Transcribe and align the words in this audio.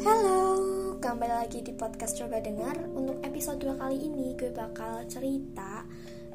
Halo, 0.00 0.96
kembali 0.96 1.44
lagi 1.44 1.60
di 1.60 1.76
podcast 1.76 2.16
Coba 2.16 2.40
Dengar. 2.40 2.72
Untuk 2.96 3.20
episode 3.20 3.60
2 3.60 3.76
kali 3.76 4.08
ini 4.08 4.32
gue 4.32 4.48
bakal 4.48 5.04
cerita 5.04 5.84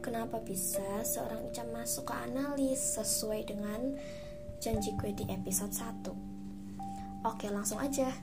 Kenapa 0.05 0.37
bisa 0.37 1.01
seorang 1.01 1.49
Ica 1.49 1.65
masuk 1.73 2.13
ke 2.13 2.13
analis 2.13 2.77
Sesuai 2.77 3.41
dengan 3.49 3.97
janji 4.61 4.93
gue 5.01 5.17
di 5.17 5.25
episode 5.33 5.73
1 5.73 7.25
Oke 7.25 7.49
langsung 7.49 7.81
aja. 7.81 8.13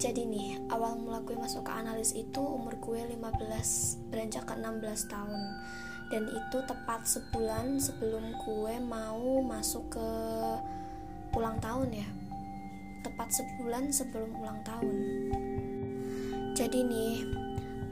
Jadi 0.00 0.24
nih, 0.24 0.72
awal 0.72 0.96
mula 0.96 1.20
gue 1.20 1.36
masuk 1.36 1.68
ke 1.68 1.72
analis 1.76 2.16
itu 2.16 2.40
umur 2.40 2.80
gue 2.80 3.04
15 3.04 4.08
Beranjak 4.08 4.48
ke 4.48 4.56
16 4.56 5.12
tahun. 5.12 5.42
Dan 6.08 6.32
itu 6.32 6.58
tepat 6.64 7.04
sebulan 7.04 7.76
sebelum 7.76 8.40
gue 8.40 8.74
mau 8.88 9.44
masuk 9.44 10.00
ke 10.00 10.08
ulang 11.36 11.60
tahun 11.60 11.92
ya 11.92 12.23
tepat 13.04 13.28
sebulan 13.30 13.92
sebelum 13.92 14.32
ulang 14.40 14.64
tahun. 14.64 14.96
Jadi 16.56 16.80
nih 16.80 17.16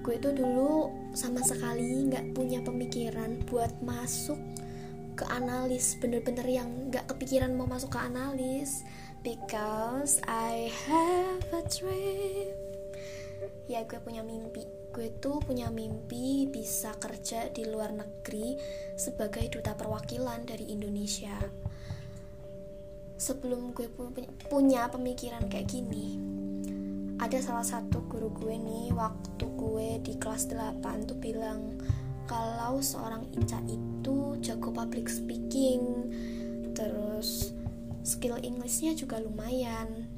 gue 0.03 0.17
tuh 0.19 0.35
dulu 0.35 0.91
sama 1.15 1.45
sekali 1.45 2.09
nggak 2.11 2.35
punya 2.35 2.59
pemikiran 2.65 3.39
buat 3.47 3.71
masuk 3.85 4.41
ke 5.13 5.29
analis 5.29 5.95
bener-bener 6.01 6.49
yang 6.49 6.89
nggak 6.89 7.07
kepikiran 7.13 7.53
mau 7.53 7.69
masuk 7.69 7.93
ke 7.95 8.01
analis. 8.01 8.83
Because 9.23 10.19
I 10.27 10.67
have 10.91 11.47
a 11.55 11.63
dream. 11.71 12.51
Ya 13.71 13.87
gue 13.87 14.03
punya 14.03 14.27
mimpi. 14.27 14.67
Gue 14.91 15.15
tuh 15.23 15.39
punya 15.39 15.71
mimpi 15.71 16.51
bisa 16.51 16.91
kerja 16.99 17.47
di 17.55 17.63
luar 17.71 17.95
negeri 17.95 18.59
sebagai 18.99 19.47
duta 19.47 19.79
perwakilan 19.79 20.43
dari 20.43 20.75
Indonesia 20.75 21.39
sebelum 23.23 23.71
gue 23.71 23.87
punya 24.51 24.91
pemikiran 24.91 25.47
kayak 25.47 25.71
gini. 25.71 26.19
Ada 27.23 27.39
salah 27.39 27.63
satu 27.63 28.03
guru 28.11 28.35
gue 28.35 28.59
nih 28.59 28.91
waktu 28.91 29.47
gue 29.47 30.03
di 30.03 30.19
kelas 30.19 30.51
8 30.51 31.07
tuh 31.07 31.15
bilang 31.23 31.79
kalau 32.27 32.83
seorang 32.83 33.23
Ica 33.31 33.63
itu 33.71 34.35
jago 34.43 34.75
public 34.75 35.07
speaking 35.07 36.11
terus 36.75 37.55
skill 38.03 38.43
Inggrisnya 38.43 38.99
juga 38.99 39.23
lumayan 39.23 40.11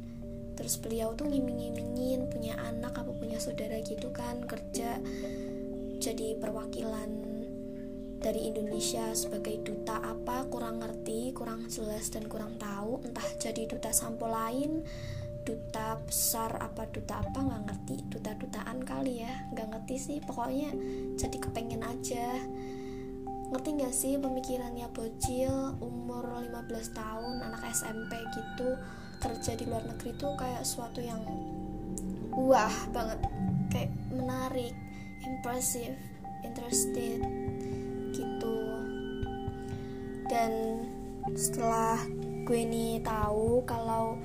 terus 0.57 0.81
beliau 0.81 1.13
tuh 1.13 1.29
ngiming-ngimingin 1.29 2.31
punya 2.33 2.57
anak 2.57 2.97
apa 2.97 3.11
punya 3.13 3.37
saudara 3.37 3.83
gitu 3.85 4.09
kan 4.15 4.47
kerja 4.47 4.97
jadi 5.99 6.39
perwakilan 6.41 7.34
dari 8.25 8.49
Indonesia 8.49 9.13
sebagai 9.13 9.61
duta 9.61 10.01
apa 10.01 10.49
kurang 10.49 10.81
ngerti, 10.81 11.37
kurang 11.37 11.69
jelas 11.69 12.09
dan 12.09 12.25
kurang 12.25 12.57
tahu 12.57 13.05
entah 13.05 13.29
jadi 13.37 13.69
duta 13.69 13.93
sampo 13.93 14.25
lain 14.25 14.81
duta 15.45 16.01
besar 16.01 16.57
apa 16.57 16.89
duta 16.89 17.21
apa 17.21 17.37
nggak 17.37 17.63
ngerti. 17.69 17.97
Duta-dutaan 18.09 18.81
kali 18.81 19.21
ya 19.21 19.45
nggak 19.53 19.77
ngerti 19.77 19.97
sih. 20.01 20.19
Pokoknya 20.25 20.73
jadi 21.21 21.37
kepengen 21.37 21.85
aja. 21.85 22.41
Ngerti 23.53 23.69
nggak 23.77 23.93
sih 23.93 24.17
pemikirannya 24.17 24.89
bocil 24.89 25.77
umur 25.85 26.25
15 26.25 26.97
tahun 26.97 27.45
anak 27.45 27.61
SMP 27.77 28.17
gitu 28.33 28.81
kerja 29.21 29.53
di 29.53 29.69
luar 29.69 29.85
negeri 29.85 30.17
tuh 30.17 30.33
kayak 30.41 30.65
suatu 30.65 31.05
yang 31.05 31.21
wah 32.33 32.73
banget 32.91 33.21
kayak 33.69 33.93
menarik 34.11 34.75
impressive 35.23 35.97
interested 36.43 37.21
dan 40.29 40.83
setelah 41.33 42.03
gue 42.45 42.61
nih 42.67 43.01
tahu 43.01 43.65
kalau 43.65 44.19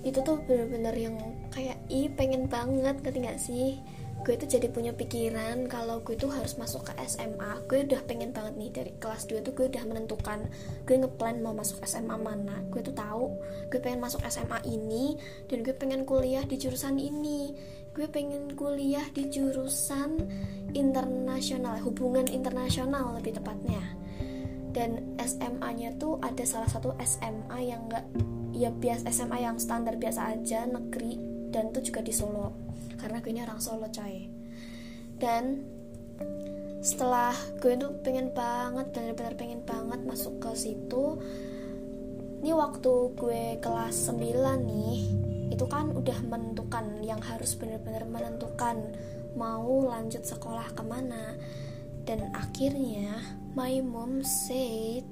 itu 0.00 0.20
tuh 0.24 0.40
bener-bener 0.48 0.96
yang 0.96 1.16
kayak 1.52 1.76
ih 1.92 2.08
pengen 2.12 2.48
banget 2.48 2.96
ngerti 3.00 3.18
gak 3.24 3.40
sih? 3.40 3.78
Gue 4.20 4.36
tuh 4.36 4.52
jadi 4.52 4.68
punya 4.68 4.92
pikiran 4.92 5.64
kalau 5.64 6.04
gue 6.04 6.12
tuh 6.12 6.28
harus 6.28 6.60
masuk 6.60 6.92
ke 6.92 6.92
SMA 7.08 7.64
gue 7.64 7.88
udah 7.88 8.04
pengen 8.04 8.36
banget 8.36 8.52
nih 8.60 8.70
dari 8.72 8.92
kelas 9.00 9.24
2 9.24 9.40
tuh 9.40 9.56
gue 9.56 9.72
udah 9.72 9.84
menentukan 9.88 10.44
gue 10.84 10.96
ngeplan 11.00 11.40
mau 11.40 11.56
masuk 11.56 11.80
SMA 11.88 12.16
mana. 12.20 12.60
Gue 12.68 12.84
tuh 12.84 12.92
tahu 12.92 13.32
gue 13.72 13.80
pengen 13.80 14.04
masuk 14.04 14.20
SMA 14.28 14.60
ini 14.68 15.16
dan 15.48 15.64
gue 15.64 15.72
pengen 15.72 16.04
kuliah 16.04 16.44
di 16.44 16.60
jurusan 16.60 17.00
ini 17.00 17.56
gue 17.90 18.06
pengen 18.06 18.54
kuliah 18.54 19.04
di 19.10 19.26
jurusan 19.26 20.22
internasional 20.72 21.82
hubungan 21.82 22.26
internasional 22.30 23.18
lebih 23.18 23.38
tepatnya. 23.38 23.82
Dan 24.70 25.18
SMA-nya 25.18 25.98
tuh 25.98 26.22
ada 26.22 26.46
salah 26.46 26.70
satu 26.70 26.94
SMA 27.02 27.58
yang 27.66 27.90
enggak 27.90 28.06
ya 28.54 28.70
biasa 28.70 29.10
SMA 29.10 29.42
yang 29.42 29.58
standar 29.58 29.98
biasa 29.98 30.38
aja 30.38 30.62
negeri 30.66 31.18
dan 31.50 31.74
tuh 31.74 31.82
juga 31.82 32.06
di 32.06 32.14
Solo. 32.14 32.54
Karena 32.94 33.18
gue 33.18 33.30
ini 33.34 33.42
orang 33.42 33.58
Solo 33.58 33.90
coy. 33.90 34.30
Dan 35.18 35.66
setelah 36.80 37.34
gue 37.60 37.76
tuh 37.76 37.92
pengen 38.00 38.32
banget 38.32 38.88
benar-benar 38.94 39.34
pengen 39.36 39.60
banget 39.68 40.00
masuk 40.08 40.40
ke 40.40 40.56
situ 40.56 41.20
ini 42.40 42.56
waktu 42.56 42.92
gue 43.20 43.60
kelas 43.60 44.08
9 44.08 44.16
nih 44.64 45.00
itu 45.50 45.66
kan 45.66 45.90
udah 45.90 46.18
menentukan 46.24 47.02
yang 47.02 47.18
harus 47.18 47.58
benar-benar 47.58 48.06
menentukan 48.06 48.78
mau 49.34 49.90
lanjut 49.90 50.22
sekolah 50.22 50.70
ke 50.72 50.82
mana. 50.86 51.34
Dan 52.06 52.30
akhirnya 52.32 53.18
my 53.58 53.82
mom 53.82 54.22
said 54.22 55.04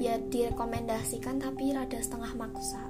ya 0.00 0.16
direkomendasikan 0.18 1.42
tapi 1.42 1.74
rada 1.74 1.98
setengah 1.98 2.32
maksa. 2.38 2.82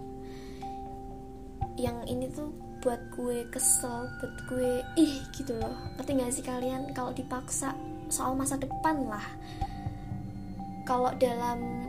Yang 1.80 1.98
ini 2.12 2.26
tuh 2.28 2.52
buat 2.84 3.00
gue 3.16 3.48
kesel 3.48 4.12
buat 4.20 4.34
gue 4.52 4.84
ih 5.00 5.24
gitu 5.32 5.56
loh. 5.56 5.72
Ngerti 5.96 6.12
gak 6.20 6.32
sih 6.36 6.44
kalian? 6.44 6.92
Kalau 6.92 7.16
dipaksa 7.16 7.72
soal 8.12 8.36
masa 8.36 8.60
depan 8.60 9.08
lah. 9.08 9.24
Kalau 10.84 11.14
dalam 11.16 11.88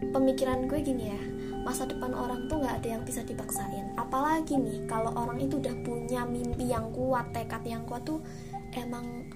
pemikiran 0.00 0.68
gue 0.68 0.78
gini 0.84 1.04
ya 1.10 1.33
masa 1.64 1.88
depan 1.88 2.12
orang 2.12 2.44
tuh 2.46 2.60
nggak 2.60 2.84
ada 2.84 2.88
yang 2.94 3.02
bisa 3.02 3.24
dipaksain. 3.24 3.96
Apalagi 3.96 4.60
nih 4.60 4.84
kalau 4.84 5.10
orang 5.16 5.40
itu 5.40 5.56
udah 5.56 5.74
punya 5.80 6.28
mimpi 6.28 6.68
yang 6.68 6.92
kuat 6.92 7.32
tekad 7.32 7.64
yang 7.64 7.88
kuat 7.88 8.04
tuh 8.04 8.20
emang 8.76 9.32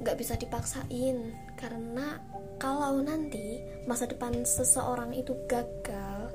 nggak 0.00 0.16
bisa 0.16 0.34
dipaksain. 0.40 1.36
Karena 1.54 2.18
kalau 2.56 3.04
nanti 3.04 3.60
masa 3.84 4.08
depan 4.08 4.42
seseorang 4.42 5.12
itu 5.12 5.36
gagal 5.44 6.32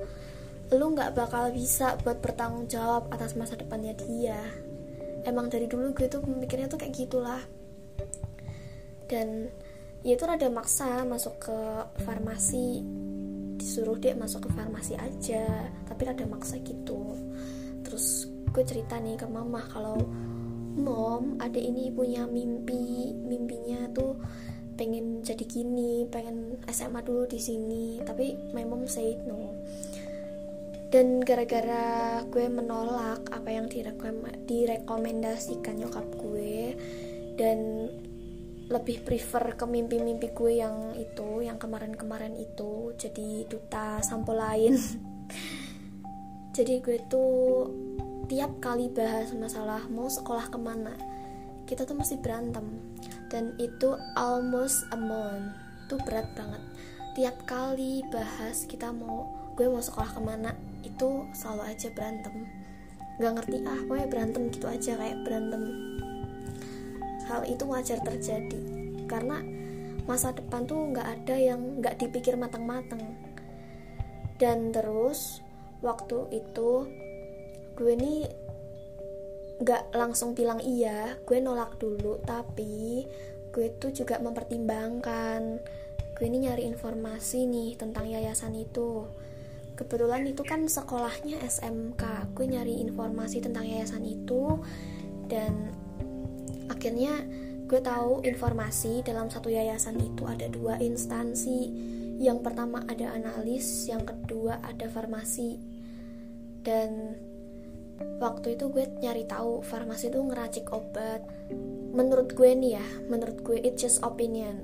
lu 0.70 0.94
nggak 0.94 1.18
bakal 1.18 1.50
bisa 1.50 1.98
buat 2.06 2.22
bertanggung 2.22 2.70
jawab 2.70 3.10
atas 3.10 3.34
masa 3.34 3.58
depannya 3.58 3.90
dia. 3.98 4.38
Emang 5.26 5.50
dari 5.50 5.66
dulu 5.66 5.90
gue 5.90 6.06
tuh 6.06 6.22
mikirnya 6.22 6.70
tuh 6.70 6.78
kayak 6.78 6.94
gitulah. 6.94 7.42
Dan 9.10 9.50
ya 10.06 10.14
itu 10.14 10.22
rada 10.22 10.46
maksa 10.46 11.02
masuk 11.02 11.42
ke 11.42 11.58
farmasi 12.06 12.86
disuruh 13.60 14.00
dia 14.00 14.16
masuk 14.16 14.48
ke 14.48 14.50
farmasi 14.56 14.96
aja 14.96 15.68
tapi 15.84 16.08
rada 16.08 16.24
maksa 16.24 16.56
gitu. 16.64 17.12
Terus 17.84 18.24
gue 18.50 18.64
cerita 18.64 18.96
nih 18.96 19.20
ke 19.20 19.28
mama 19.28 19.60
kalau 19.68 20.00
mom 20.80 21.36
ada 21.36 21.60
ini 21.60 21.92
punya 21.92 22.24
mimpi 22.24 23.12
mimpinya 23.12 23.84
tuh 23.92 24.16
pengen 24.80 25.20
jadi 25.20 25.44
gini 25.44 26.08
pengen 26.08 26.56
SMA 26.72 27.04
dulu 27.04 27.28
di 27.28 27.36
sini 27.36 28.00
tapi 28.00 28.32
my 28.56 28.64
mom 28.64 28.88
say 28.88 29.20
no. 29.28 29.52
Dan 30.90 31.22
gara-gara 31.22 32.18
gue 32.26 32.50
menolak 32.50 33.22
apa 33.30 33.46
yang 33.46 33.70
direkom 33.70 34.26
direkomendasikan 34.50 35.78
nyokap 35.78 36.02
gue 36.18 36.74
dan 37.38 37.86
lebih 38.70 39.02
prefer 39.02 39.58
ke 39.58 39.66
mimpi-mimpi 39.66 40.30
gue 40.30 40.62
yang 40.62 40.94
itu 40.94 41.42
yang 41.42 41.58
kemarin-kemarin 41.58 42.38
itu. 42.38 42.94
Jadi 42.94 43.50
duta 43.50 43.98
sampo 43.98 44.30
lain. 44.30 44.78
Jadi 46.56 46.78
gue 46.78 46.98
tuh 47.10 47.66
tiap 48.30 48.62
kali 48.62 48.86
bahas 48.94 49.34
masalah 49.34 49.90
mau 49.90 50.06
sekolah 50.06 50.46
ke 50.54 50.58
mana 50.58 50.94
kita 51.66 51.82
tuh 51.82 51.98
mesti 51.98 52.18
berantem. 52.22 52.78
Dan 53.26 53.58
itu 53.58 53.98
almost 54.14 54.86
a 54.94 54.98
month. 54.98 55.54
Tuh 55.90 55.98
berat 56.06 56.30
banget. 56.38 56.62
Tiap 57.18 57.46
kali 57.50 58.06
bahas 58.14 58.70
kita 58.70 58.94
mau 58.94 59.50
gue 59.58 59.66
mau 59.66 59.82
sekolah 59.82 60.14
ke 60.14 60.20
mana 60.22 60.54
itu 60.86 61.26
selalu 61.34 61.74
aja 61.74 61.90
berantem. 61.90 62.46
Gak 63.18 63.34
ngerti 63.34 63.66
ah 63.66 63.82
pokoknya 63.86 64.06
berantem 64.06 64.42
gitu 64.54 64.66
aja 64.70 64.94
kayak 64.94 65.26
berantem 65.26 65.89
hal 67.30 67.46
itu 67.46 67.62
wajar 67.70 68.02
terjadi. 68.02 68.58
Karena 69.06 69.38
masa 70.10 70.34
depan 70.34 70.66
tuh 70.66 70.90
nggak 70.90 71.06
ada 71.06 71.36
yang 71.38 71.78
nggak 71.78 72.02
dipikir 72.02 72.34
matang-matang. 72.34 73.14
Dan 74.40 74.74
terus 74.74 75.38
waktu 75.84 76.28
itu 76.34 76.88
gue 77.78 77.92
nih 77.96 78.28
gak 79.60 79.92
langsung 79.92 80.32
bilang 80.32 80.60
iya 80.60 81.14
gue 81.22 81.38
nolak 81.38 81.78
dulu. 81.78 82.18
Tapi 82.26 83.06
gue 83.52 83.66
tuh 83.78 83.92
juga 83.94 84.18
mempertimbangkan. 84.18 85.60
Gue 86.16 86.24
ini 86.28 86.48
nyari 86.48 86.64
informasi 86.68 87.46
nih 87.46 87.76
tentang 87.76 88.08
yayasan 88.08 88.56
itu. 88.56 89.06
Kebetulan 89.76 90.28
itu 90.28 90.44
kan 90.44 90.68
sekolahnya 90.68 91.40
SMK 91.40 92.32
gue 92.36 92.46
nyari 92.48 92.80
informasi 92.84 93.40
tentang 93.44 93.68
yayasan 93.68 94.04
itu. 94.04 94.60
Dan 95.28 95.72
akhirnya 96.70 97.26
gue 97.66 97.78
tahu 97.82 98.22
informasi 98.26 99.02
dalam 99.02 99.30
satu 99.30 99.50
yayasan 99.50 99.98
itu 99.98 100.26
ada 100.26 100.46
dua 100.50 100.78
instansi. 100.78 101.70
Yang 102.20 102.46
pertama 102.46 102.82
ada 102.86 103.14
analis 103.14 103.86
yang 103.86 104.06
kedua 104.06 104.58
ada 104.62 104.86
farmasi. 104.90 105.58
Dan 106.66 107.14
waktu 108.18 108.58
itu 108.58 108.70
gue 108.74 108.90
nyari 109.00 109.26
tahu 109.26 109.62
farmasi 109.62 110.10
itu 110.10 110.18
ngeracik 110.18 110.66
obat. 110.74 111.22
Menurut 111.94 112.34
gue 112.34 112.50
nih 112.54 112.78
ya 112.78 112.86
menurut 113.06 113.42
gue 113.46 113.58
it's 113.62 113.82
just 113.82 114.02
opinion. 114.02 114.58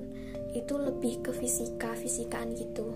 Itu 0.51 0.75
lebih 0.75 1.23
ke 1.23 1.31
fisika 1.31 1.95
fisikaan 1.95 2.59
gitu. 2.59 2.91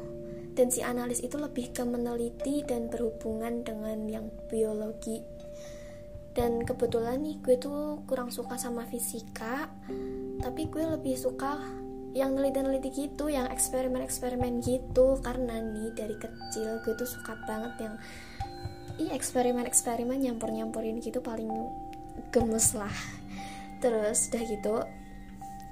Dan 0.51 0.67
si 0.67 0.83
analis 0.83 1.23
itu 1.23 1.39
lebih 1.39 1.71
ke 1.71 1.87
meneliti 1.87 2.67
dan 2.67 2.91
berhubungan 2.91 3.63
dengan 3.63 4.11
yang 4.11 4.27
biologi 4.51 5.23
dan 6.31 6.63
kebetulan 6.63 7.19
nih 7.19 7.37
gue 7.43 7.55
tuh 7.59 8.03
kurang 8.07 8.31
suka 8.31 8.55
sama 8.55 8.87
fisika 8.87 9.67
tapi 10.41 10.71
gue 10.71 10.83
lebih 10.83 11.13
suka 11.19 11.59
yang 12.11 12.35
neliti-neliti 12.35 12.91
gitu 12.91 13.31
yang 13.31 13.47
eksperimen-eksperimen 13.47 14.59
gitu. 14.63 15.19
Karena 15.23 15.63
nih 15.63 15.95
dari 15.95 16.15
kecil 16.19 16.83
gue 16.83 16.93
tuh 16.99 17.07
suka 17.07 17.39
banget 17.47 17.73
yang 17.87 17.95
i 18.99 19.07
eksperimen-eksperimen 19.15 20.19
nyampur-nyampurin 20.19 20.99
gitu 20.99 21.23
paling 21.23 21.49
gemes 22.35 22.75
lah. 22.75 22.91
Terus 23.79 24.29
udah 24.29 24.43
gitu 24.43 24.75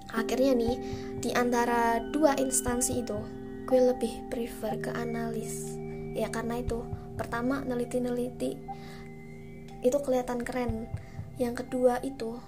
akhirnya 0.09 0.57
nih 0.57 0.75
di 1.21 1.29
antara 1.37 2.01
dua 2.09 2.33
instansi 2.39 3.05
itu 3.05 3.19
gue 3.67 3.79
lebih 3.93 4.31
prefer 4.31 4.79
ke 4.79 4.91
analis. 4.95 5.75
Ya 6.15 6.31
karena 6.31 6.63
itu 6.63 6.87
pertama 7.19 7.61
neliti-neliti 7.67 8.68
itu 9.85 9.97
kelihatan 10.01 10.43
keren. 10.43 10.91
Yang 11.39 11.65
kedua 11.65 12.03
itu 12.03 12.39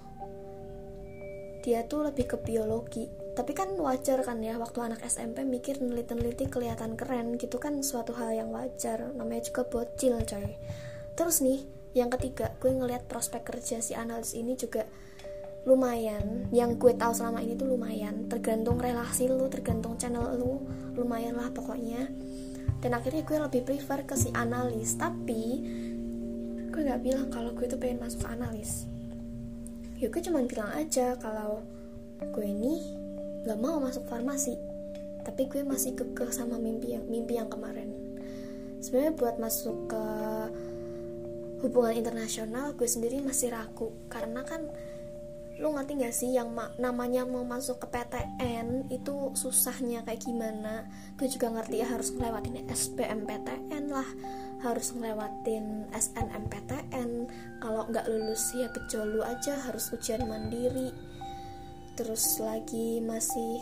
dia 1.62 1.86
tuh 1.86 2.10
lebih 2.10 2.26
ke 2.26 2.38
biologi. 2.42 3.08
Tapi 3.32 3.56
kan 3.56 3.72
wajar 3.80 4.20
kan 4.28 4.44
ya 4.44 4.60
waktu 4.60 4.84
anak 4.84 5.08
SMP 5.08 5.48
mikir 5.48 5.80
neliti-neliti 5.80 6.52
kelihatan 6.52 7.00
keren 7.00 7.40
gitu 7.40 7.62
kan 7.62 7.80
suatu 7.80 8.12
hal 8.18 8.36
yang 8.36 8.50
wajar. 8.52 9.14
Namanya 9.16 9.48
juga 9.48 9.64
bocil 9.64 10.20
coy. 10.28 10.58
Terus 11.16 11.40
nih 11.40 11.64
yang 11.96 12.12
ketiga 12.12 12.52
gue 12.60 12.72
ngeliat 12.72 13.08
prospek 13.08 13.48
kerja 13.48 13.80
si 13.80 13.96
analis 13.96 14.36
ini 14.36 14.60
juga 14.60 14.84
lumayan. 15.64 16.50
Yang 16.52 16.82
gue 16.82 16.94
tahu 16.98 17.14
selama 17.16 17.40
ini 17.40 17.56
tuh 17.56 17.70
lumayan. 17.70 18.28
Tergantung 18.28 18.82
relasi 18.82 19.30
lu 19.30 19.48
tergantung 19.48 19.96
channel 19.96 20.36
lu 20.36 20.66
lumayan 20.98 21.38
lah 21.38 21.54
pokoknya. 21.54 22.10
Dan 22.82 22.98
akhirnya 22.98 23.22
gue 23.22 23.38
lebih 23.38 23.62
prefer 23.64 24.04
ke 24.04 24.18
si 24.18 24.34
analis. 24.34 24.98
Tapi 24.98 25.44
gue 26.72 26.82
nggak 26.88 27.04
bilang 27.04 27.28
kalau 27.28 27.52
gue 27.52 27.68
tuh 27.68 27.76
pengen 27.76 28.00
masuk 28.00 28.24
analis. 28.32 28.88
Ya 30.00 30.08
gue 30.08 30.22
cuma 30.24 30.42
bilang 30.48 30.72
aja 30.72 31.20
kalau 31.20 31.62
gue 32.24 32.46
ini 32.48 32.80
nggak 33.44 33.60
mau 33.60 33.78
masuk 33.84 34.08
farmasi. 34.08 34.56
Tapi 35.22 35.46
gue 35.52 35.62
masih 35.62 35.94
kekeh 35.94 36.32
sama 36.34 36.58
mimpi 36.58 36.96
yang 36.96 37.06
mimpi 37.06 37.38
yang 37.38 37.52
kemarin. 37.52 37.92
Sebenarnya 38.82 39.14
buat 39.14 39.36
masuk 39.38 39.92
ke 39.92 40.04
hubungan 41.62 41.94
internasional 41.94 42.74
gue 42.74 42.88
sendiri 42.90 43.22
masih 43.22 43.54
ragu. 43.54 43.94
Karena 44.10 44.42
kan 44.42 44.66
lu 45.62 45.78
ngerti 45.78 45.94
gak 46.02 46.16
sih 46.18 46.34
yang 46.34 46.58
ma 46.58 46.74
namanya 46.82 47.22
mau 47.22 47.46
masuk 47.46 47.86
ke 47.86 47.88
PTN 47.94 48.90
itu 48.90 49.30
susahnya 49.38 50.02
kayak 50.02 50.26
gimana? 50.26 50.90
Gue 51.22 51.30
juga 51.30 51.54
ngerti 51.54 51.86
ya 51.86 51.88
harus 51.88 52.10
ngelewatin 52.18 52.66
SBMPTN 52.66 53.86
lah. 53.94 54.10
Harus 54.66 54.94
ngelewatin 54.98 55.90
SNMPTN 55.94 57.10
kalau 57.62 57.86
nggak 57.90 58.10
lulus 58.10 58.54
ya 58.58 58.74
bejolu 58.74 59.22
aja 59.22 59.62
harus 59.70 59.94
ujian 59.94 60.26
mandiri. 60.26 60.90
Terus 61.94 62.42
lagi 62.42 62.98
masih 62.98 63.62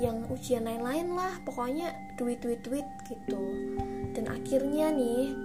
yang 0.00 0.24
ujian 0.32 0.64
lain-lain 0.64 1.12
lah 1.12 1.36
pokoknya 1.44 1.92
duit 2.16 2.40
duit 2.40 2.64
duit 2.64 2.88
gitu. 3.12 3.44
Dan 4.16 4.24
akhirnya 4.32 4.88
nih 4.88 5.36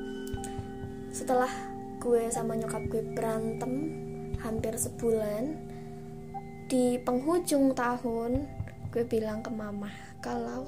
setelah 1.12 1.52
gue 2.00 2.32
sama 2.32 2.56
nyokap 2.56 2.84
gue 2.88 3.04
berantem 3.12 4.05
hampir 4.42 4.76
sebulan 4.76 5.56
di 6.66 6.98
penghujung 7.06 7.78
tahun 7.78 8.50
gue 8.90 9.04
bilang 9.06 9.46
ke 9.46 9.52
mama 9.54 9.92
kalau 10.24 10.66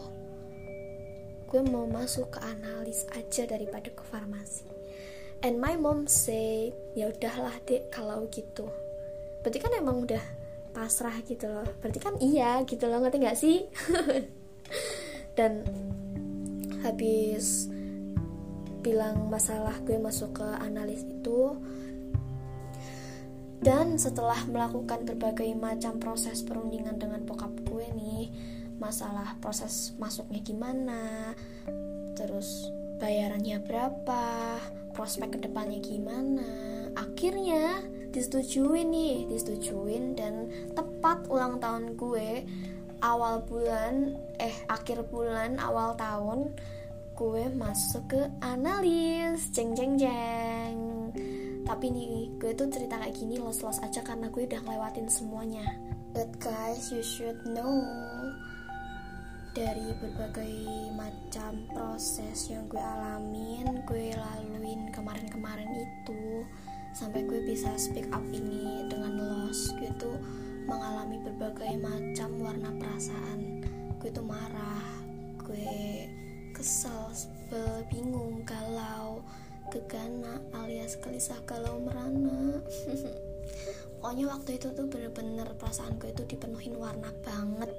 gue 1.47 1.63
mau 1.63 1.87
masuk 1.87 2.37
ke 2.37 2.39
analis 2.43 3.07
aja 3.15 3.47
daripada 3.47 3.87
ke 3.87 4.03
farmasi. 4.03 4.67
And 5.41 5.63
my 5.63 5.79
mom 5.79 6.09
say 6.09 6.75
ya 6.91 7.07
udahlah 7.07 7.55
dek 7.63 7.87
kalau 7.87 8.27
gitu. 8.27 8.67
Berarti 9.41 9.57
kan 9.63 9.71
emang 9.79 10.03
udah 10.03 10.19
pasrah 10.75 11.15
gitu 11.23 11.47
loh. 11.47 11.65
Berarti 11.79 11.99
kan 12.03 12.19
iya 12.19 12.61
gitu 12.67 12.91
loh 12.91 12.99
ngerti 12.99 13.17
nggak 13.23 13.39
sih? 13.39 13.63
Dan 15.37 15.63
habis 16.83 17.71
bilang 18.83 19.31
masalah 19.31 19.79
gue 19.87 19.95
masuk 19.95 20.43
ke 20.43 20.47
analis 20.59 21.07
itu 21.07 21.55
dan 23.61 23.97
setelah 23.97 24.37
melakukan 24.45 25.03
berbagai 25.03 25.49
macam 25.57 25.97
proses 25.97 26.45
perundingan 26.45 27.01
dengan 27.01 27.25
bokap 27.25 27.51
gue 27.65 27.85
nih 27.97 28.29
masalah 28.77 29.33
proses 29.41 29.97
masuknya 29.97 30.41
gimana 30.45 31.33
terus 32.13 32.69
bayarannya 33.01 33.61
berapa 33.65 34.23
prospek 34.93 35.37
ke 35.37 35.39
depannya 35.49 35.81
gimana 35.81 36.45
akhirnya 36.93 37.81
disetujuin 38.13 38.89
nih 38.89 39.15
disetujuin 39.29 40.17
dan 40.17 40.49
tepat 40.77 41.25
ulang 41.29 41.57
tahun 41.57 41.97
gue 41.97 42.45
awal 43.01 43.45
bulan 43.45 44.17
eh 44.41 44.53
akhir 44.69 45.05
bulan 45.09 45.61
awal 45.61 45.93
tahun 45.97 46.53
gue 47.17 47.49
masuk 47.57 48.13
ke 48.13 48.21
analis. 48.45 49.49
Jeng 49.49 49.73
jeng 49.73 49.97
jeng 49.97 50.46
tapi 51.77 51.93
nih 51.93 52.33
gue 52.41 52.57
tuh 52.57 52.73
cerita 52.73 52.97
kayak 52.97 53.13
gini 53.13 53.37
los-los 53.37 53.77
aja 53.85 54.01
karena 54.01 54.33
gue 54.33 54.49
udah 54.49 54.65
ngelewatin 54.65 55.05
semuanya. 55.13 55.77
But 56.09 56.33
guys 56.41 56.89
you 56.89 57.05
should 57.05 57.37
know 57.45 57.85
dari 59.53 59.93
berbagai 60.01 60.57
macam 60.97 61.69
proses 61.69 62.49
yang 62.49 62.65
gue 62.65 62.81
alamin 62.81 63.85
gue 63.85 64.09
laluin 64.09 64.89
kemarin-kemarin 64.89 65.69
itu 65.69 66.49
sampai 66.97 67.29
gue 67.29 67.45
bisa 67.45 67.69
speak 67.77 68.09
up 68.09 68.25
ini 68.25 68.89
dengan 68.89 69.13
los. 69.13 69.69
Gue 69.77 69.93
tuh 70.01 70.17
mengalami 70.65 71.21
berbagai 71.29 71.77
macam 71.77 72.41
warna 72.41 72.73
perasaan. 72.73 73.61
Gue 74.01 74.09
tuh 74.09 74.25
marah 74.25 74.97
gue 75.45 76.09
kesel 76.57 77.13
sebel 77.13 77.85
bingung 77.93 78.41
galau 78.49 79.21
gegana 79.67 80.39
alias 80.55 80.95
gelisah 80.99 81.39
galau 81.43 81.79
merana. 81.83 82.63
Pokoknya 83.99 84.25
waktu 84.31 84.61
itu 84.61 84.71
tuh 84.71 84.87
bener-bener 84.87 85.49
perasaan 85.57 85.97
gue 85.99 86.13
itu 86.13 86.23
dipenuhin 86.23 86.77
warna 86.77 87.11
banget 87.25 87.73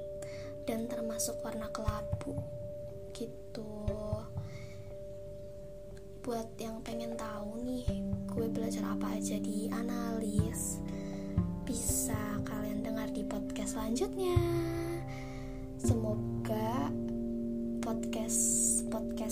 dan 0.67 0.85
termasuk 0.85 1.41
warna 1.41 1.71
kelabu 1.73 2.37
gitu. 3.15 3.65
Buat 6.21 6.53
yang 6.61 6.83
pengen 6.85 7.17
tahu 7.17 7.63
nih 7.63 7.87
gue 8.29 8.47
belajar 8.51 8.85
apa 8.93 9.17
aja 9.17 9.39
di 9.41 9.71
analis 9.73 10.77
bisa 11.65 12.17
kalian 12.45 12.81
dengar 12.81 13.09
di 13.13 13.21
podcast 13.25 13.77
selanjutnya 13.77 14.37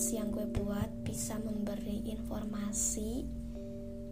podcast 0.08 0.24
yang 0.24 0.32
gue 0.32 0.48
buat 0.64 0.90
bisa 1.04 1.36
memberi 1.36 2.08
informasi 2.08 3.28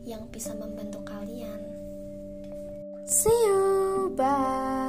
yang 0.04 0.28
bisa 0.28 0.52
membantu 0.52 1.00
kalian. 1.08 1.62
See 3.08 3.32
you, 3.48 4.12
bye. 4.12 4.85